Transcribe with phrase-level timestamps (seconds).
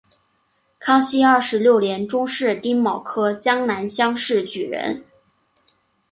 [0.79, 5.03] 康熙二十六年中式丁卯科江南乡试举人。